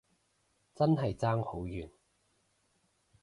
[0.73, 1.91] 真係爭好遠